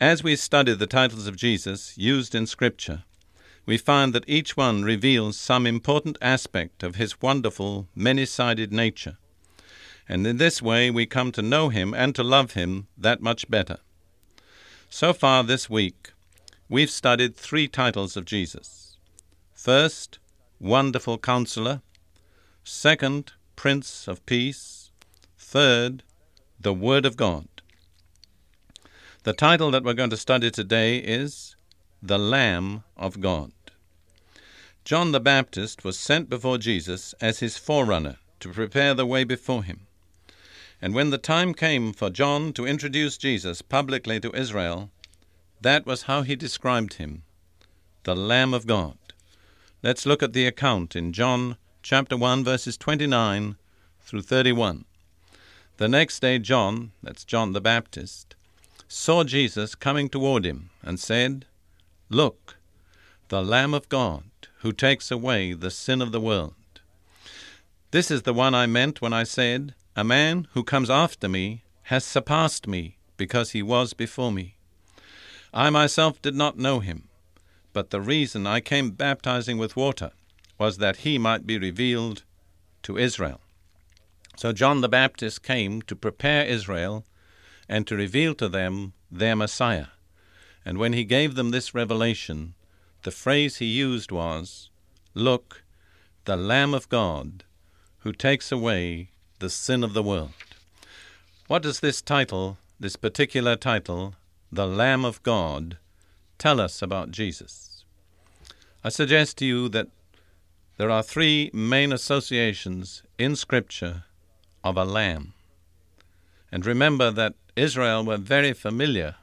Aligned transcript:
As 0.00 0.24
we 0.24 0.34
study 0.34 0.74
the 0.74 0.88
titles 0.88 1.28
of 1.28 1.36
Jesus 1.36 1.96
used 1.96 2.34
in 2.34 2.48
Scripture, 2.48 3.04
we 3.64 3.78
find 3.78 4.12
that 4.12 4.28
each 4.28 4.56
one 4.56 4.82
reveals 4.82 5.38
some 5.38 5.68
important 5.68 6.18
aspect 6.20 6.82
of 6.82 6.96
his 6.96 7.22
wonderful, 7.22 7.86
many 7.94 8.26
sided 8.26 8.72
nature. 8.72 9.18
And 10.08 10.26
in 10.26 10.38
this 10.38 10.60
way 10.60 10.90
we 10.90 11.06
come 11.06 11.30
to 11.32 11.42
know 11.42 11.68
him 11.68 11.94
and 11.94 12.12
to 12.16 12.24
love 12.24 12.54
him 12.54 12.88
that 12.98 13.22
much 13.22 13.48
better. 13.48 13.78
So 14.90 15.12
far 15.12 15.44
this 15.44 15.70
week, 15.70 16.12
we've 16.68 16.90
studied 16.90 17.36
three 17.36 17.68
titles 17.68 18.16
of 18.16 18.24
Jesus. 18.24 18.96
First, 19.52 20.18
Wonderful 20.58 21.18
Counselor. 21.18 21.82
Second, 22.64 23.32
Prince 23.54 24.08
of 24.08 24.26
Peace. 24.26 24.90
Third, 25.38 26.02
the 26.60 26.74
Word 26.74 27.06
of 27.06 27.16
God. 27.16 27.53
The 29.24 29.32
title 29.32 29.70
that 29.70 29.84
we're 29.84 29.94
going 29.94 30.10
to 30.10 30.18
study 30.18 30.50
today 30.50 30.98
is 30.98 31.56
The 32.02 32.18
Lamb 32.18 32.84
of 32.94 33.22
God. 33.22 33.52
John 34.84 35.12
the 35.12 35.20
Baptist 35.20 35.82
was 35.82 35.98
sent 35.98 36.28
before 36.28 36.58
Jesus 36.58 37.14
as 37.22 37.38
his 37.38 37.56
forerunner 37.56 38.18
to 38.40 38.50
prepare 38.50 38.92
the 38.92 39.06
way 39.06 39.24
before 39.24 39.64
him. 39.64 39.86
And 40.82 40.94
when 40.94 41.08
the 41.08 41.16
time 41.16 41.54
came 41.54 41.94
for 41.94 42.10
John 42.10 42.52
to 42.52 42.66
introduce 42.66 43.16
Jesus 43.16 43.62
publicly 43.62 44.20
to 44.20 44.36
Israel, 44.36 44.90
that 45.58 45.86
was 45.86 46.02
how 46.02 46.20
he 46.20 46.36
described 46.36 46.94
him 46.94 47.22
the 48.02 48.14
Lamb 48.14 48.52
of 48.52 48.66
God. 48.66 48.98
Let's 49.82 50.04
look 50.04 50.22
at 50.22 50.34
the 50.34 50.46
account 50.46 50.94
in 50.94 51.14
John 51.14 51.56
chapter 51.82 52.18
1, 52.18 52.44
verses 52.44 52.76
29 52.76 53.56
through 54.02 54.20
31. 54.20 54.84
The 55.78 55.88
next 55.88 56.20
day, 56.20 56.38
John, 56.38 56.92
that's 57.02 57.24
John 57.24 57.54
the 57.54 57.62
Baptist, 57.62 58.36
saw 58.94 59.24
Jesus 59.24 59.74
coming 59.74 60.08
toward 60.08 60.46
him 60.46 60.70
and 60.80 61.00
said, 61.00 61.46
Look, 62.08 62.56
the 63.28 63.42
Lamb 63.42 63.74
of 63.74 63.88
God, 63.88 64.22
who 64.58 64.72
takes 64.72 65.10
away 65.10 65.52
the 65.52 65.70
sin 65.70 66.00
of 66.00 66.12
the 66.12 66.20
world. 66.20 66.54
This 67.90 68.08
is 68.08 68.22
the 68.22 68.32
one 68.32 68.54
I 68.54 68.66
meant 68.66 69.02
when 69.02 69.12
I 69.12 69.24
said, 69.24 69.74
A 69.96 70.04
man 70.04 70.46
who 70.52 70.62
comes 70.62 70.90
after 70.90 71.28
me 71.28 71.64
has 71.84 72.04
surpassed 72.04 72.68
me, 72.68 72.96
because 73.16 73.50
he 73.50 73.62
was 73.62 73.94
before 73.94 74.30
me. 74.30 74.54
I 75.52 75.70
myself 75.70 76.22
did 76.22 76.36
not 76.36 76.56
know 76.56 76.78
him, 76.78 77.08
but 77.72 77.90
the 77.90 78.00
reason 78.00 78.46
I 78.46 78.60
came 78.60 78.92
baptizing 78.92 79.58
with 79.58 79.76
water 79.76 80.12
was 80.56 80.78
that 80.78 80.98
he 80.98 81.18
might 81.18 81.46
be 81.48 81.58
revealed 81.58 82.22
to 82.84 82.96
Israel. 82.96 83.40
So 84.36 84.52
John 84.52 84.82
the 84.82 84.88
Baptist 84.88 85.42
came 85.42 85.82
to 85.82 85.96
prepare 85.96 86.46
Israel 86.46 87.04
and 87.68 87.86
to 87.86 87.96
reveal 87.96 88.34
to 88.34 88.48
them 88.48 88.92
their 89.10 89.36
Messiah. 89.36 89.86
And 90.64 90.78
when 90.78 90.92
he 90.92 91.04
gave 91.04 91.34
them 91.34 91.50
this 91.50 91.74
revelation, 91.74 92.54
the 93.02 93.10
phrase 93.10 93.58
he 93.58 93.66
used 93.66 94.10
was, 94.10 94.70
Look, 95.14 95.62
the 96.24 96.36
Lamb 96.36 96.74
of 96.74 96.88
God, 96.88 97.44
who 97.98 98.12
takes 98.12 98.50
away 98.50 99.10
the 99.38 99.50
sin 99.50 99.84
of 99.84 99.92
the 99.92 100.02
world. 100.02 100.32
What 101.46 101.62
does 101.62 101.80
this 101.80 102.00
title, 102.00 102.56
this 102.80 102.96
particular 102.96 103.56
title, 103.56 104.14
the 104.50 104.66
Lamb 104.66 105.04
of 105.04 105.22
God, 105.22 105.76
tell 106.38 106.60
us 106.60 106.80
about 106.80 107.10
Jesus? 107.10 107.84
I 108.82 108.88
suggest 108.88 109.38
to 109.38 109.46
you 109.46 109.68
that 109.70 109.88
there 110.76 110.90
are 110.90 111.02
three 111.02 111.50
main 111.52 111.92
associations 111.92 113.02
in 113.18 113.36
Scripture 113.36 114.04
of 114.64 114.76
a 114.76 114.84
lamb. 114.84 115.34
And 116.50 116.66
remember 116.66 117.10
that 117.10 117.34
Israel 117.56 118.04
were 118.04 118.16
very 118.16 118.52
familiar 118.52 119.14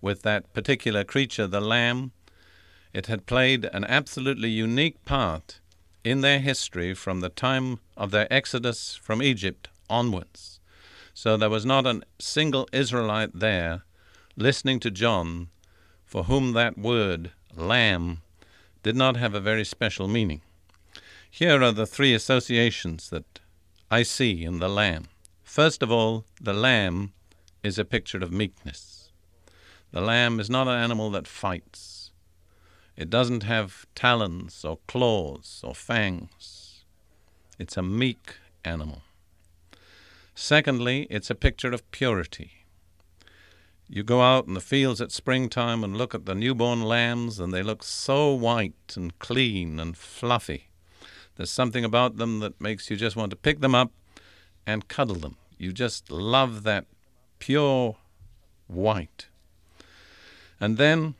with 0.00 0.22
that 0.22 0.52
particular 0.52 1.02
creature, 1.02 1.46
the 1.46 1.60
lamb. 1.60 2.12
It 2.92 3.06
had 3.06 3.26
played 3.26 3.64
an 3.72 3.84
absolutely 3.84 4.50
unique 4.50 5.02
part 5.04 5.60
in 6.04 6.20
their 6.20 6.40
history 6.40 6.92
from 6.92 7.20
the 7.20 7.30
time 7.30 7.80
of 7.96 8.10
their 8.10 8.30
exodus 8.30 8.94
from 8.94 9.22
Egypt 9.22 9.68
onwards. 9.88 10.60
So 11.14 11.38
there 11.38 11.48
was 11.48 11.64
not 11.64 11.86
a 11.86 12.02
single 12.18 12.68
Israelite 12.70 13.30
there 13.32 13.82
listening 14.36 14.78
to 14.80 14.90
John 14.90 15.48
for 16.04 16.24
whom 16.24 16.52
that 16.52 16.76
word, 16.76 17.32
lamb, 17.56 18.20
did 18.82 18.94
not 18.94 19.16
have 19.16 19.34
a 19.34 19.40
very 19.40 19.64
special 19.64 20.06
meaning. 20.06 20.42
Here 21.30 21.62
are 21.62 21.72
the 21.72 21.86
three 21.86 22.12
associations 22.12 23.08
that 23.08 23.40
I 23.90 24.02
see 24.02 24.44
in 24.44 24.58
the 24.58 24.68
lamb. 24.68 25.06
First 25.42 25.82
of 25.82 25.90
all, 25.90 26.26
the 26.40 26.52
lamb 26.52 27.13
is 27.64 27.78
a 27.78 27.84
picture 27.84 28.18
of 28.18 28.30
meekness. 28.30 29.10
The 29.90 30.02
lamb 30.02 30.38
is 30.38 30.50
not 30.50 30.68
an 30.68 30.78
animal 30.78 31.10
that 31.12 31.26
fights. 31.26 32.12
It 32.94 33.08
doesn't 33.08 33.42
have 33.42 33.86
talons 33.94 34.64
or 34.64 34.78
claws 34.86 35.62
or 35.64 35.74
fangs. 35.74 36.84
It's 37.58 37.76
a 37.76 37.82
meek 37.82 38.36
animal. 38.64 39.02
Secondly, 40.34 41.06
it's 41.10 41.30
a 41.30 41.34
picture 41.34 41.72
of 41.72 41.90
purity. 41.90 42.66
You 43.88 44.02
go 44.02 44.20
out 44.20 44.46
in 44.46 44.54
the 44.54 44.60
fields 44.60 45.00
at 45.00 45.12
springtime 45.12 45.82
and 45.82 45.96
look 45.96 46.14
at 46.14 46.26
the 46.26 46.34
newborn 46.34 46.82
lambs, 46.82 47.38
and 47.38 47.52
they 47.52 47.62
look 47.62 47.82
so 47.82 48.32
white 48.34 48.94
and 48.96 49.18
clean 49.18 49.78
and 49.78 49.96
fluffy. 49.96 50.68
There's 51.36 51.50
something 51.50 51.84
about 51.84 52.16
them 52.16 52.40
that 52.40 52.60
makes 52.60 52.90
you 52.90 52.96
just 52.96 53.16
want 53.16 53.30
to 53.30 53.36
pick 53.36 53.60
them 53.60 53.74
up 53.74 53.92
and 54.66 54.88
cuddle 54.88 55.16
them. 55.16 55.36
You 55.58 55.72
just 55.72 56.10
love 56.10 56.62
that 56.64 56.86
pure 57.44 57.94
white. 58.68 59.26
And 60.58 60.78
then 60.78 61.14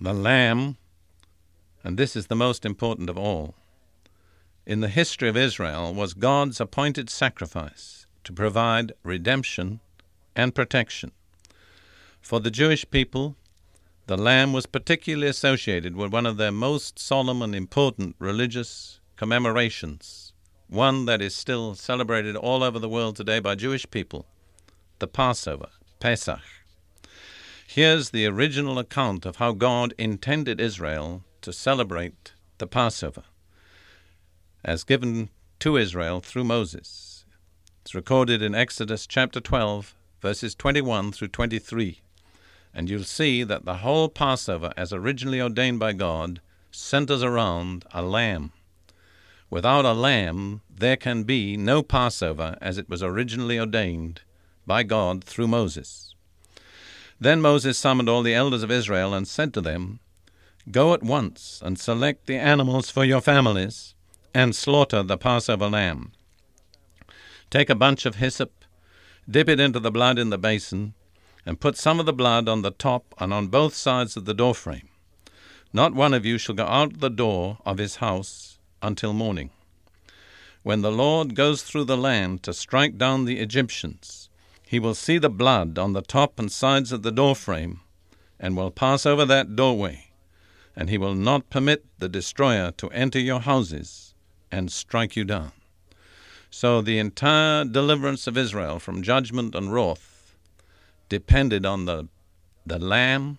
the 0.00 0.12
lamb, 0.12 0.76
and 1.84 1.96
this 1.96 2.16
is 2.16 2.26
the 2.26 2.34
most 2.34 2.64
important 2.64 3.08
of 3.08 3.16
all, 3.16 3.54
in 4.66 4.80
the 4.80 4.88
history 4.88 5.28
of 5.28 5.36
Israel 5.36 5.94
was 5.94 6.14
God's 6.14 6.60
appointed 6.60 7.08
sacrifice 7.10 8.06
to 8.24 8.32
provide 8.32 8.92
redemption 9.04 9.78
and 10.34 10.52
protection. 10.52 11.12
For 12.20 12.40
the 12.40 12.50
Jewish 12.50 12.84
people, 12.90 13.36
the 14.08 14.16
lamb 14.16 14.52
was 14.52 14.66
particularly 14.66 15.28
associated 15.28 15.94
with 15.94 16.12
one 16.12 16.26
of 16.26 16.38
their 16.38 16.50
most 16.50 16.98
solemn 16.98 17.40
and 17.40 17.54
important 17.54 18.16
religious 18.18 18.98
commemorations, 19.14 20.32
one 20.66 21.04
that 21.04 21.22
is 21.22 21.36
still 21.36 21.76
celebrated 21.76 22.34
all 22.34 22.64
over 22.64 22.80
the 22.80 22.88
world 22.88 23.14
today 23.14 23.38
by 23.38 23.54
Jewish 23.54 23.88
people 23.92 24.26
the 24.98 25.06
Passover, 25.06 25.68
Pesach. 26.00 26.40
Here's 27.66 28.10
the 28.10 28.26
original 28.26 28.78
account 28.78 29.24
of 29.24 29.36
how 29.36 29.52
God 29.52 29.94
intended 29.96 30.60
Israel 30.60 31.22
to 31.42 31.52
celebrate 31.52 32.32
the 32.58 32.66
Passover, 32.66 33.22
as 34.64 34.82
given 34.82 35.30
to 35.60 35.76
Israel 35.76 36.20
through 36.20 36.44
Moses. 36.44 37.24
It's 37.82 37.94
recorded 37.94 38.42
in 38.42 38.56
Exodus 38.56 39.06
chapter 39.06 39.40
12, 39.40 39.94
verses 40.20 40.56
21 40.56 41.12
through 41.12 41.28
23. 41.28 42.00
And 42.74 42.90
you'll 42.90 43.04
see 43.04 43.44
that 43.44 43.64
the 43.64 43.78
whole 43.78 44.08
Passover, 44.08 44.72
as 44.76 44.92
originally 44.92 45.40
ordained 45.40 45.78
by 45.78 45.92
God, 45.92 46.40
centers 46.72 47.22
around 47.22 47.84
a 47.94 48.02
lamb. 48.02 48.52
Without 49.48 49.84
a 49.84 49.92
lamb, 49.92 50.60
there 50.68 50.96
can 50.96 51.22
be 51.22 51.56
no 51.56 51.82
Passover 51.84 52.58
as 52.60 52.78
it 52.78 52.88
was 52.88 53.02
originally 53.02 53.60
ordained 53.60 54.22
by 54.68 54.84
God 54.84 55.24
through 55.24 55.48
Moses. 55.48 56.14
Then 57.18 57.40
Moses 57.40 57.76
summoned 57.76 58.08
all 58.08 58.22
the 58.22 58.34
elders 58.34 58.62
of 58.62 58.70
Israel 58.70 59.12
and 59.12 59.26
said 59.26 59.52
to 59.54 59.60
them, 59.60 59.98
Go 60.70 60.94
at 60.94 61.02
once 61.02 61.60
and 61.64 61.76
select 61.80 62.26
the 62.26 62.36
animals 62.36 62.90
for 62.90 63.04
your 63.04 63.20
families 63.20 63.96
and 64.32 64.54
slaughter 64.54 65.02
the 65.02 65.18
Passover 65.18 65.68
lamb. 65.68 66.12
Take 67.50 67.70
a 67.70 67.74
bunch 67.74 68.06
of 68.06 68.16
hyssop, 68.16 68.52
dip 69.28 69.48
it 69.48 69.58
into 69.58 69.80
the 69.80 69.90
blood 69.90 70.18
in 70.18 70.30
the 70.30 70.38
basin, 70.38 70.94
and 71.44 71.58
put 71.60 71.76
some 71.76 71.98
of 71.98 72.06
the 72.06 72.12
blood 72.12 72.48
on 72.48 72.62
the 72.62 72.70
top 72.70 73.14
and 73.18 73.34
on 73.34 73.48
both 73.48 73.74
sides 73.74 74.16
of 74.16 74.26
the 74.26 74.34
doorframe. 74.34 74.88
Not 75.72 75.94
one 75.94 76.14
of 76.14 76.26
you 76.26 76.38
shall 76.38 76.54
go 76.54 76.66
out 76.66 77.00
the 77.00 77.10
door 77.10 77.58
of 77.64 77.78
his 77.78 77.96
house 77.96 78.58
until 78.82 79.12
morning. 79.12 79.50
when 80.62 80.82
the 80.82 80.92
Lord 80.92 81.34
goes 81.34 81.62
through 81.62 81.84
the 81.84 81.96
land 81.96 82.42
to 82.42 82.52
strike 82.52 82.98
down 82.98 83.24
the 83.24 83.38
Egyptians, 83.38 84.27
he 84.68 84.78
will 84.78 84.94
see 84.94 85.16
the 85.16 85.30
blood 85.30 85.78
on 85.78 85.94
the 85.94 86.02
top 86.02 86.38
and 86.38 86.52
sides 86.52 86.92
of 86.92 87.02
the 87.02 87.10
doorframe, 87.10 87.80
and 88.38 88.54
will 88.54 88.70
pass 88.70 89.06
over 89.06 89.24
that 89.24 89.56
doorway, 89.56 90.10
and 90.76 90.90
he 90.90 90.98
will 90.98 91.14
not 91.14 91.48
permit 91.48 91.86
the 91.98 92.08
destroyer 92.08 92.70
to 92.72 92.90
enter 92.90 93.18
your 93.18 93.40
houses 93.40 94.12
and 94.52 94.70
strike 94.70 95.16
you 95.16 95.24
down. 95.24 95.52
So 96.50 96.82
the 96.82 96.98
entire 96.98 97.64
deliverance 97.64 98.26
of 98.26 98.36
Israel 98.36 98.78
from 98.78 99.02
judgment 99.02 99.54
and 99.54 99.72
wrath 99.72 100.36
depended 101.08 101.64
on 101.64 101.86
the, 101.86 102.08
the 102.66 102.78
lamb 102.78 103.38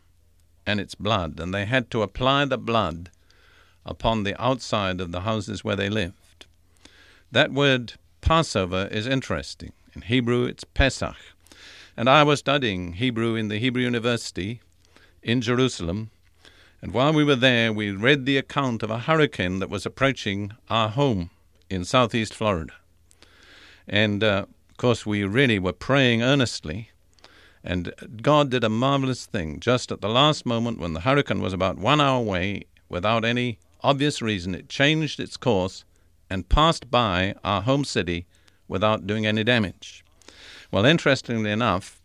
and 0.66 0.80
its 0.80 0.96
blood, 0.96 1.40
and 1.40 1.54
they 1.54 1.66
had 1.66 1.92
to 1.92 2.02
apply 2.02 2.46
the 2.46 2.58
blood 2.58 3.12
upon 3.86 4.24
the 4.24 4.42
outside 4.42 5.00
of 5.00 5.12
the 5.12 5.22
houses 5.22 5.64
where 5.64 5.76
they 5.76 5.90
lived. 5.90 6.48
That 7.32 7.54
word 7.54 7.94
Passover 8.20 8.88
is 8.92 9.06
interesting. 9.06 9.74
In 10.00 10.04
Hebrew, 10.04 10.46
it's 10.46 10.64
Pesach. 10.64 11.18
And 11.98 12.10
I 12.10 12.24
was 12.24 12.40
studying 12.40 12.94
Hebrew 12.94 13.36
in 13.36 13.50
the 13.50 13.58
Hebrew 13.58 13.82
University 13.82 14.62
in 15.22 15.42
Jerusalem. 15.42 16.10
And 16.82 16.94
while 16.94 17.12
we 17.12 17.26
were 17.26 17.36
there, 17.36 17.74
we 17.74 17.92
read 17.92 18.26
the 18.26 18.38
account 18.38 18.82
of 18.82 18.90
a 18.90 19.00
hurricane 19.00 19.60
that 19.60 19.70
was 19.70 19.86
approaching 19.86 20.54
our 20.70 20.88
home 20.88 21.32
in 21.70 21.84
southeast 21.84 22.34
Florida. 22.34 22.72
And 23.90 24.24
uh, 24.24 24.46
of 24.70 24.78
course, 24.78 25.06
we 25.06 25.26
really 25.26 25.60
were 25.60 25.74
praying 25.74 26.24
earnestly. 26.24 26.92
And 27.62 27.94
God 28.22 28.50
did 28.50 28.64
a 28.64 28.70
marvelous 28.70 29.26
thing. 29.26 29.60
Just 29.60 29.92
at 29.92 30.00
the 30.00 30.08
last 30.08 30.46
moment, 30.46 30.80
when 30.80 30.94
the 30.94 31.02
hurricane 31.02 31.42
was 31.42 31.52
about 31.52 31.78
one 31.78 32.00
hour 32.00 32.22
away, 32.22 32.64
without 32.88 33.26
any 33.26 33.60
obvious 33.82 34.22
reason, 34.22 34.56
it 34.56 34.70
changed 34.70 35.20
its 35.20 35.36
course 35.36 35.84
and 36.30 36.48
passed 36.48 36.90
by 36.90 37.36
our 37.44 37.64
home 37.64 37.84
city 37.84 38.28
without 38.70 39.06
doing 39.06 39.26
any 39.26 39.44
damage. 39.44 40.06
Well, 40.72 40.86
interestingly 40.86 41.52
enough, 41.52 42.00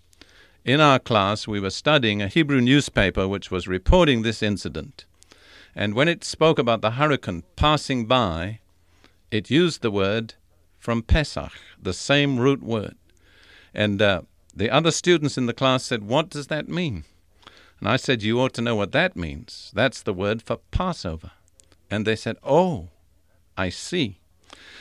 in 0.65 0.81
our 0.81 0.99
class 0.99 1.47
we 1.47 1.61
were 1.61 1.71
studying 1.71 2.21
a 2.21 2.29
Hebrew 2.29 2.61
newspaper 2.61 3.29
which 3.29 3.51
was 3.51 3.69
reporting 3.69 4.23
this 4.23 4.43
incident. 4.43 5.05
And 5.77 5.95
when 5.95 6.09
it 6.09 6.25
spoke 6.25 6.59
about 6.59 6.81
the 6.81 6.93
hurricane 6.93 7.45
passing 7.55 8.07
by, 8.07 8.61
it 9.31 9.51
used 9.51 9.83
the 9.83 9.91
word 9.91 10.35
from 10.79 11.03
Pesach, 11.03 11.53
the 11.81 11.93
same 11.93 12.39
root 12.39 12.63
word. 12.63 12.97
And 13.75 14.01
uh, 14.01 14.23
the 14.55 14.71
other 14.71 14.91
students 14.91 15.37
in 15.37 15.47
the 15.47 15.53
class 15.53 15.85
said, 15.85 16.05
What 16.05 16.31
does 16.31 16.47
that 16.47 16.69
mean? 16.69 17.05
And 17.81 17.89
I 17.89 17.97
said, 17.97 18.23
You 18.23 18.41
ought 18.41 18.55
to 18.55 18.63
know 18.63 18.77
what 18.77 18.93
that 18.93 19.17
means. 19.17 19.73
That's 19.75 20.01
the 20.01 20.15
word 20.15 20.43
for 20.43 20.59
Passover. 20.71 21.33
And 21.91 22.07
they 22.07 22.17
said, 22.17 22.37
Oh, 22.43 22.89
I 23.57 23.69
see. 23.69 24.21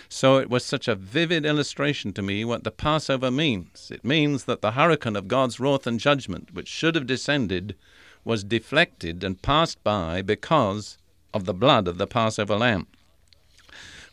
So 0.10 0.38
it 0.38 0.50
was 0.50 0.64
such 0.64 0.88
a 0.88 0.96
vivid 0.96 1.46
illustration 1.46 2.14
to 2.14 2.22
me 2.22 2.46
what 2.46 2.64
the 2.64 2.72
Passover 2.72 3.32
means. 3.32 3.90
It 3.92 4.06
means 4.06 4.46
that 4.46 4.62
the 4.62 4.72
hurricane 4.72 5.16
of 5.16 5.28
God's 5.28 5.60
wrath 5.60 5.88
and 5.88 6.00
judgment, 6.00 6.54
which 6.54 6.68
should 6.68 6.96
have 6.96 7.08
descended, 7.08 7.76
was 8.24 8.44
deflected 8.44 9.24
and 9.24 9.42
passed 9.42 9.84
by 9.84 10.22
because 10.22 10.98
of 11.34 11.46
the 11.46 11.54
blood 11.54 11.88
of 11.88 11.98
the 11.98 12.08
Passover 12.08 12.56
lamb. 12.56 12.88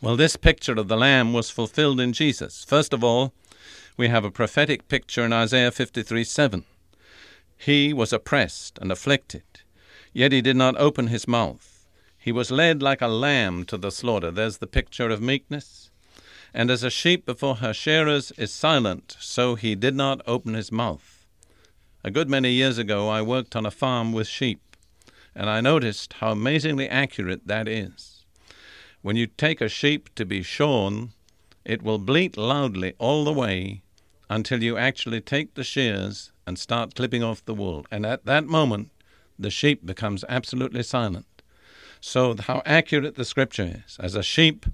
Well, 0.03 0.17
this 0.17 0.37
picture 0.37 0.73
of 0.73 0.89
the 0.89 0.97
Lamb 0.97 1.35
was 1.35 1.51
fulfilled 1.51 2.01
in 2.01 2.15
Jesus. 2.15 2.65
First 2.65 2.95
of 2.95 3.05
all, 3.05 3.35
we 3.99 4.09
have 4.09 4.25
a 4.25 4.31
prophetic 4.31 4.89
picture 4.89 5.27
in 5.27 5.33
Isaiah 5.35 5.71
53 5.71 6.25
7. 6.25 6.65
He 7.59 7.93
was 7.93 8.11
oppressed 8.11 8.79
and 8.81 8.91
afflicted, 8.91 9.43
yet 10.15 10.33
he 10.33 10.41
did 10.41 10.57
not 10.57 10.75
open 10.79 11.09
his 11.09 11.29
mouth. 11.29 11.70
He 12.23 12.33
was 12.33 12.51
led 12.51 12.83
like 12.83 13.01
a 13.01 13.09
lamb 13.09 13.65
to 13.65 13.79
the 13.79 13.91
slaughter. 13.91 14.31
There's 14.31 14.59
the 14.59 14.67
picture 14.67 15.09
of 15.09 15.23
meekness. 15.23 15.91
And 16.53 16.71
as 16.71 16.83
a 16.83 16.91
sheep 16.91 17.25
before 17.25 17.57
her 17.57 17.73
shearers 17.73 18.31
is 18.37 18.53
silent, 18.53 19.17
so 19.19 19.55
he 19.55 19.75
did 19.75 19.95
not 19.95 20.21
open 20.27 20.53
his 20.53 20.71
mouth. 20.71 21.25
A 22.05 22.11
good 22.11 22.29
many 22.29 22.53
years 22.53 22.77
ago, 22.77 23.09
I 23.09 23.23
worked 23.23 23.57
on 23.57 23.65
a 23.65 23.71
farm 23.71 24.13
with 24.13 24.29
sheep, 24.29 24.77
and 25.35 25.49
I 25.49 25.63
noticed 25.63 26.15
how 26.15 26.33
amazingly 26.33 26.89
accurate 26.91 27.47
that 27.47 27.67
is. 27.67 28.27
When 29.01 29.17
you 29.17 29.27
take 29.27 29.63
a 29.63 29.69
sheep 29.71 30.15
to 30.17 30.27
be 30.27 30.43
shorn, 30.43 31.13
it 31.65 31.83
will 31.83 31.99
bleat 31.99 32.37
loudly 32.37 32.93
all 32.99 33.25
the 33.25 33.33
way 33.33 33.81
until 34.29 34.63
you 34.63 34.77
actually 34.77 35.23
take 35.23 35.55
the 35.55 35.65
shears 35.65 36.33
and 36.47 36.59
start 36.59 36.95
clipping 36.95 37.23
off 37.23 37.45
the 37.47 37.55
wool. 37.55 37.87
And 37.91 38.05
at 38.05 38.27
that 38.27 38.45
moment, 38.45 38.91
the 39.39 39.51
sheep 39.51 39.87
becomes 39.87 40.23
absolutely 40.29 40.83
silent. 40.83 41.25
So, 42.01 42.35
how 42.39 42.63
accurate 42.65 43.17
the 43.17 43.25
scripture 43.25 43.83
is. 43.85 43.97
As 44.01 44.15
a 44.15 44.23
sheep 44.23 44.67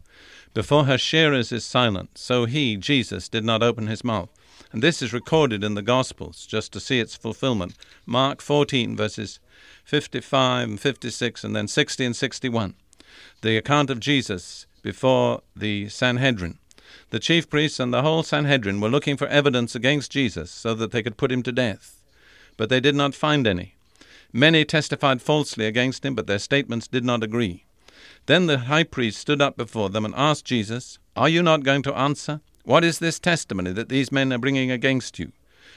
before 0.55 0.85
her 0.85 0.99
shearers 0.99 1.53
is 1.53 1.65
silent, 1.65 2.19
so 2.19 2.45
he, 2.45 2.77
Jesus, 2.77 3.29
did 3.29 3.45
not 3.45 3.63
open 3.63 3.89
his 3.89 4.05
mouth. 4.05 4.31
And 4.73 4.83
this 4.83 5.03
is 5.03 5.13
recorded 5.13 5.63
in 5.63 5.75
the 5.75 5.83
Gospels, 5.83 6.47
just 6.47 6.73
to 6.73 6.81
see 6.81 7.01
its 7.01 7.17
fulfillment. 7.17 7.75
Mark 8.05 8.41
14, 8.41 8.97
verses 8.97 9.41
55 9.85 10.69
and 10.69 10.81
56, 10.81 11.45
and 11.45 11.55
then 11.55 11.69
60 11.69 12.05
and 12.05 12.17
61 12.17 12.75
the 13.43 13.57
account 13.57 13.91
of 13.91 14.01
Jesus 14.01 14.67
before 14.83 15.43
the 15.55 15.89
Sanhedrin. 15.89 16.59
The 17.11 17.19
chief 17.19 17.49
priests 17.49 17.81
and 17.81 17.93
the 17.93 18.03
whole 18.03 18.23
Sanhedrin 18.23 18.81
were 18.81 18.89
looking 18.89 19.17
for 19.17 19.27
evidence 19.29 19.75
against 19.75 20.11
Jesus 20.11 20.51
so 20.51 20.75
that 20.75 20.91
they 20.91 21.03
could 21.03 21.17
put 21.17 21.33
him 21.33 21.43
to 21.45 21.53
death, 21.53 22.03
but 22.57 22.69
they 22.69 22.81
did 22.81 22.95
not 22.95 23.15
find 23.15 23.47
any. 23.47 23.76
Many 24.37 24.67
testified 24.67 25.23
falsely 25.23 25.65
against 25.65 26.05
him, 26.05 26.15
but 26.15 26.27
their 26.27 26.39
statements 26.39 26.87
did 26.87 27.07
not 27.07 27.23
agree. 27.23 27.65
Then 28.27 28.45
the 28.45 28.59
high 28.59 28.83
priest 28.83 29.19
stood 29.19 29.41
up 29.41 29.57
before 29.57 29.89
them 29.89 30.05
and 30.05 30.15
asked 30.15 30.45
Jesus, 30.45 30.99
Are 31.17 31.31
you 31.31 31.43
not 31.43 31.63
going 31.63 31.81
to 31.85 31.97
answer? 31.97 32.43
What 32.63 32.85
is 32.85 32.99
this 32.99 33.19
testimony 33.19 33.73
that 33.73 33.89
these 33.89 34.13
men 34.13 34.35
are 34.35 34.39
bringing 34.39 34.71
against 34.71 35.19
you? 35.19 35.33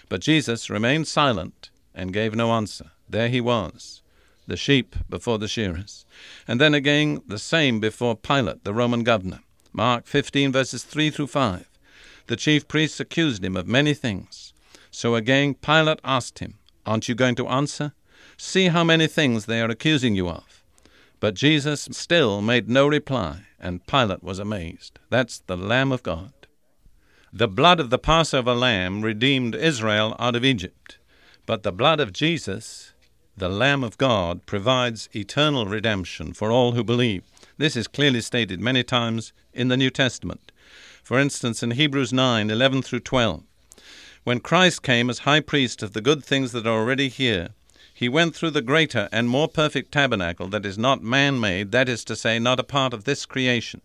But 0.09 0.19
Jesus 0.19 0.69
remained 0.69 1.07
silent 1.07 1.69
and 1.95 2.11
gave 2.11 2.35
no 2.35 2.51
answer. 2.51 2.91
There 3.07 3.29
he 3.29 3.39
was, 3.39 4.01
the 4.45 4.57
sheep 4.57 4.93
before 5.09 5.37
the 5.37 5.47
shearers. 5.47 6.05
And 6.45 6.59
then 6.59 6.73
again 6.73 7.21
the 7.25 7.39
same 7.39 7.79
before 7.79 8.17
Pilate, 8.17 8.65
the 8.65 8.73
Roman 8.73 9.03
governor. 9.03 9.39
Mark 9.71 10.05
15, 10.05 10.51
verses 10.51 10.83
3 10.83 11.11
through 11.11 11.27
5. 11.27 11.65
The 12.27 12.35
chief 12.35 12.67
priests 12.67 12.99
accused 12.99 13.41
him 13.41 13.55
of 13.55 13.69
many 13.69 13.93
things. 13.93 14.51
So 14.91 15.15
again 15.15 15.53
Pilate 15.53 16.01
asked 16.03 16.39
him, 16.39 16.55
Aren't 16.85 17.07
you 17.07 17.15
going 17.15 17.35
to 17.35 17.47
answer? 17.47 17.93
See 18.41 18.69
how 18.69 18.85
many 18.85 19.05
things 19.07 19.45
they 19.47 19.59
are 19.59 19.69
accusing 19.69 20.15
you 20.15 20.29
of. 20.29 20.63
But 21.19 21.33
Jesus 21.33 21.89
still 21.91 22.41
made 22.41 22.69
no 22.69 22.87
reply, 22.87 23.41
and 23.59 23.85
Pilate 23.85 24.23
was 24.23 24.39
amazed. 24.39 24.97
That's 25.09 25.39
the 25.39 25.57
Lamb 25.57 25.91
of 25.91 26.03
God. 26.03 26.31
The 27.33 27.49
blood 27.49 27.81
of 27.81 27.89
the 27.89 27.99
Passover 27.99 28.53
lamb 28.53 29.01
redeemed 29.01 29.55
Israel 29.55 30.15
out 30.19 30.37
of 30.37 30.45
Egypt, 30.45 30.99
but 31.45 31.63
the 31.63 31.73
blood 31.73 31.99
of 31.99 32.13
Jesus 32.13 32.93
the 33.35 33.49
Lamb 33.49 33.83
of 33.83 33.97
God 33.97 34.45
provides 34.45 35.09
eternal 35.13 35.65
redemption 35.65 36.31
for 36.33 36.49
all 36.49 36.71
who 36.71 36.83
believe. 36.83 37.23
This 37.57 37.75
is 37.75 37.87
clearly 37.89 38.21
stated 38.21 38.61
many 38.61 38.83
times 38.83 39.33
in 39.53 39.67
the 39.67 39.77
New 39.77 39.89
Testament. 39.89 40.53
For 41.03 41.19
instance, 41.19 41.61
in 41.61 41.71
Hebrews 41.71 42.13
9 42.13 42.49
11 42.49 42.83
through 42.83 43.01
12. 43.01 43.43
When 44.23 44.39
Christ 44.39 44.81
came 44.81 45.09
as 45.09 45.19
high 45.19 45.41
priest 45.41 45.83
of 45.83 45.91
the 45.91 46.01
good 46.01 46.23
things 46.23 46.53
that 46.53 46.65
are 46.65 46.79
already 46.79 47.09
here, 47.09 47.49
he 47.99 48.07
went 48.07 48.33
through 48.33 48.51
the 48.51 48.61
greater 48.61 49.09
and 49.11 49.27
more 49.27 49.49
perfect 49.49 49.91
tabernacle 49.91 50.47
that 50.47 50.65
is 50.65 50.77
not 50.77 51.03
man 51.03 51.37
made, 51.37 51.73
that 51.73 51.89
is 51.89 52.05
to 52.05 52.15
say, 52.15 52.39
not 52.39 52.57
a 52.57 52.63
part 52.63 52.93
of 52.93 53.03
this 53.03 53.25
creation. 53.25 53.81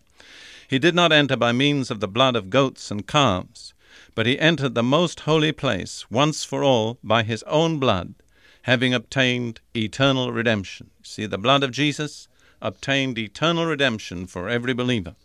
He 0.69 0.79
did 0.79 0.95
not 0.95 1.11
enter 1.11 1.35
by 1.35 1.51
means 1.51 1.91
of 1.91 1.99
the 1.99 2.07
blood 2.07 2.37
of 2.37 2.49
goats 2.49 2.89
and 2.89 3.05
calves, 3.05 3.73
but 4.15 4.25
he 4.25 4.39
entered 4.39 4.73
the 4.73 4.81
most 4.81 5.19
holy 5.19 5.51
place 5.51 6.09
once 6.09 6.45
for 6.45 6.63
all 6.63 6.97
by 7.03 7.23
his 7.23 7.43
own 7.43 7.77
blood 7.77 8.13
having 8.61 8.93
obtained 8.93 9.59
eternal 9.75 10.31
redemption. 10.31 10.91
See, 11.03 11.25
the 11.25 11.37
blood 11.37 11.61
of 11.61 11.71
Jesus 11.71 12.29
obtained 12.61 13.19
eternal 13.19 13.65
redemption 13.65 14.27
for 14.27 14.47
every 14.47 14.73
believer. 14.73 15.15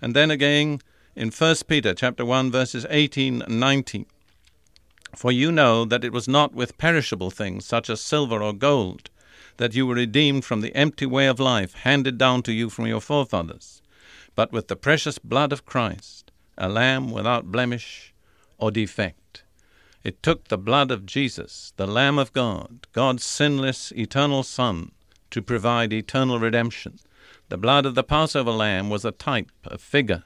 And 0.00 0.14
then 0.14 0.30
again 0.30 0.80
in 1.16 1.32
1 1.32 1.56
Peter 1.66 1.92
chapter 1.92 2.24
1 2.24 2.52
verses 2.52 2.86
18 2.88 3.42
and 3.42 3.58
19. 3.58 4.06
For 5.14 5.30
you 5.30 5.52
know 5.52 5.84
that 5.84 6.04
it 6.04 6.12
was 6.12 6.26
not 6.26 6.54
with 6.54 6.78
perishable 6.78 7.30
things 7.30 7.66
such 7.66 7.90
as 7.90 8.00
silver 8.00 8.42
or 8.42 8.52
gold 8.52 9.10
that 9.58 9.74
you 9.74 9.86
were 9.86 9.94
redeemed 9.94 10.44
from 10.44 10.60
the 10.60 10.74
empty 10.74 11.06
way 11.06 11.26
of 11.26 11.38
life 11.38 11.74
handed 11.74 12.18
down 12.18 12.42
to 12.42 12.52
you 12.52 12.70
from 12.70 12.86
your 12.86 13.00
forefathers, 13.00 13.82
but 14.34 14.52
with 14.52 14.68
the 14.68 14.76
precious 14.76 15.18
blood 15.18 15.52
of 15.52 15.66
Christ, 15.66 16.32
a 16.56 16.68
lamb 16.68 17.10
without 17.10 17.52
blemish 17.52 18.14
or 18.58 18.70
defect. 18.70 19.42
It 20.02 20.22
took 20.22 20.48
the 20.48 20.58
blood 20.58 20.90
of 20.90 21.06
Jesus, 21.06 21.72
the 21.76 21.86
Lamb 21.86 22.18
of 22.18 22.32
God, 22.32 22.88
God's 22.92 23.22
sinless, 23.22 23.92
eternal 23.92 24.42
Son, 24.42 24.90
to 25.30 25.40
provide 25.40 25.92
eternal 25.92 26.40
redemption. 26.40 26.98
The 27.48 27.56
blood 27.56 27.86
of 27.86 27.94
the 27.94 28.02
Passover 28.02 28.50
lamb 28.50 28.90
was 28.90 29.04
a 29.04 29.12
type, 29.12 29.52
a 29.64 29.78
figure. 29.78 30.24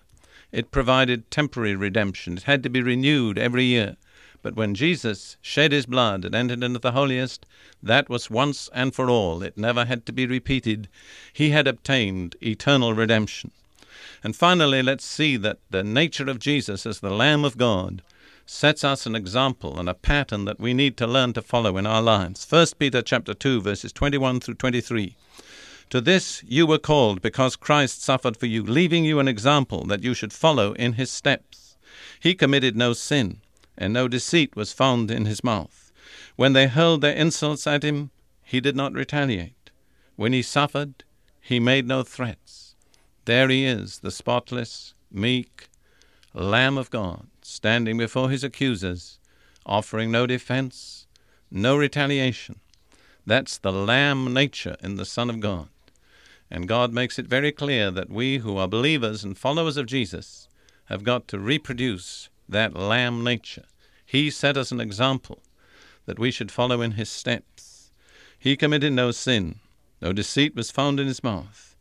It 0.51 0.71
provided 0.71 1.31
temporary 1.31 1.77
redemption. 1.77 2.39
It 2.39 2.45
had 2.45 2.63
to 2.63 2.71
be 2.71 2.81
renewed 2.81 3.39
every 3.39 3.65
year. 3.65 3.97
But 4.47 4.55
when 4.55 4.77
Jesus 4.77 5.37
shed 5.43 5.73
his 5.73 5.87
blood 5.87 6.25
and 6.25 6.33
entered 6.33 6.63
into 6.63 6.79
the 6.79 6.93
holiest, 6.93 7.45
that 7.83 8.09
was 8.09 8.31
once 8.31 8.71
and 8.73 8.95
for 8.95 9.11
all. 9.11 9.43
It 9.43 9.59
never 9.59 9.87
had 9.87 10.07
to 10.07 10.13
be 10.13 10.25
repeated. 10.25 10.87
He 11.33 11.51
had 11.51 11.67
obtained 11.67 12.37
eternal 12.41 12.95
redemption. 12.95 13.51
And 14.23 14.37
finally, 14.37 14.85
let's 14.85 15.05
see 15.05 15.37
that 15.39 15.59
the 15.71 15.83
nature 15.83 16.31
of 16.31 16.39
Jesus 16.39 16.87
as 16.87 17.01
the 17.01 17.11
Lamb 17.11 17.45
of 17.45 17.59
God 17.59 18.03
sets 18.47 18.85
us 18.85 19.05
an 19.05 19.17
example 19.17 19.81
and 19.81 19.89
a 19.89 19.95
pattern 19.95 20.45
that 20.45 20.61
we 20.61 20.73
need 20.73 20.97
to 20.99 21.09
learn 21.09 21.33
to 21.33 21.43
follow 21.43 21.77
in 21.77 21.85
our 21.85 22.01
lives. 22.01 22.47
1 22.49 22.67
Peter 22.79 23.03
chapter 23.03 23.35
2 23.35 23.61
verses 23.61 23.93
21 23.93 24.39
through 24.39 24.55
23. 24.55 25.17
To 25.91 26.01
this 26.01 26.45
you 26.47 26.69
were 26.69 26.79
called 26.79 27.21
because 27.21 27.57
Christ 27.57 28.01
suffered 28.01 28.37
for 28.37 28.47
you, 28.47 28.63
leaving 28.63 29.05
you 29.05 29.19
an 29.19 29.27
example 29.27 29.85
that 29.87 30.05
you 30.05 30.15
should 30.15 30.33
follow 30.33 30.73
in 30.75 30.93
his 30.93 31.11
steps. 31.11 31.77
He 32.21 32.33
committed 32.35 32.77
no 32.77 32.93
sin, 32.93 33.41
and 33.77 33.93
no 33.93 34.09
deceit 34.09 34.57
was 34.57 34.73
found 34.73 35.11
in 35.11 35.27
his 35.27 35.45
mouth. 35.45 35.93
When 36.37 36.53
they 36.53 36.67
hurled 36.67 37.01
their 37.01 37.15
insults 37.15 37.67
at 37.67 37.83
him, 37.83 38.11
he 38.43 38.61
did 38.61 38.77
not 38.77 38.93
retaliate. 38.93 39.71
When 40.17 40.33
he 40.33 40.43
suffered, 40.43 41.05
he 41.41 41.61
made 41.61 41.87
no 41.87 42.03
threats. 42.03 42.75
There 43.25 43.49
he 43.49 43.65
is, 43.65 43.99
the 44.01 44.11
spotless, 44.11 44.95
meek 45.11 45.69
Lamb 46.33 46.79
of 46.79 46.91
God, 46.91 47.27
standing 47.43 47.99
before 47.99 48.31
his 48.31 48.45
accusers, 48.45 49.19
offering 49.65 50.11
no 50.11 50.27
defense, 50.27 51.07
no 51.51 51.77
retaliation. 51.77 52.61
That's 53.25 53.59
the 53.59 53.73
Lamb 53.73 54.33
nature 54.33 54.77
in 54.83 54.97
the 54.97 55.05
Son 55.05 55.31
of 55.31 55.41
God. 55.41 55.69
And 56.51 56.69
God 56.69 56.93
makes 56.93 57.19
it 57.19 57.27
very 57.27 57.51
clear 57.51 57.91
that 57.91 58.11
we 58.11 58.39
who 58.39 58.57
are 58.57 58.69
believers 58.69 59.25
and 59.25 59.37
followers 59.37 59.77
of 59.77 59.87
Jesus 59.87 60.49
have 60.85 61.03
got 61.03 61.27
to 61.29 61.39
reproduce 61.39 62.29
that 62.49 62.75
Lamb 62.75 63.25
nature. 63.25 63.65
He 64.05 64.31
set 64.31 64.57
us 64.57 64.71
an 64.71 64.81
example 64.81 65.43
that 66.07 66.19
we 66.19 66.31
should 66.31 66.53
follow 66.53 66.81
in 66.81 66.93
his 66.93 67.09
steps. 67.09 67.91
He 68.39 68.57
committed 68.57 68.93
no 68.93 69.11
sin, 69.11 69.57
no 70.01 70.13
deceit 70.13 70.55
was 70.55 70.71
found 70.71 71.01
in 71.01 71.07
his 71.07 71.25
mouth. 71.25 71.75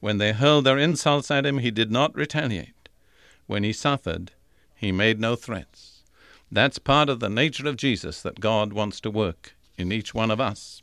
When 0.00 0.18
they 0.18 0.32
hurled 0.32 0.64
their 0.64 0.78
insults 0.78 1.30
at 1.30 1.46
him, 1.46 1.58
he 1.58 1.70
did 1.70 1.92
not 1.92 2.14
retaliate. 2.14 2.88
When 3.46 3.62
he 3.62 3.72
suffered, 3.72 4.32
he 4.74 4.92
made 4.92 5.20
no 5.20 5.36
threats. 5.36 6.02
That's 6.50 6.78
part 6.78 7.08
of 7.08 7.20
the 7.20 7.28
nature 7.28 7.68
of 7.68 7.76
Jesus 7.76 8.22
that 8.22 8.40
God 8.40 8.72
wants 8.72 9.00
to 9.02 9.10
work 9.10 9.54
in 9.76 9.92
each 9.92 10.14
one 10.14 10.30
of 10.30 10.40
us. 10.40 10.82